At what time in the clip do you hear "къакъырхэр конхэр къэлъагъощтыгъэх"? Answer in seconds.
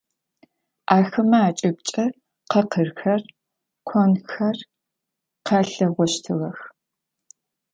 2.49-6.59